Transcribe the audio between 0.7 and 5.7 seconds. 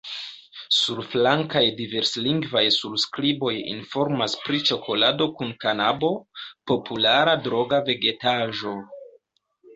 Surflankaj diverslingvaj surskriboj informas pri ĉokolado kun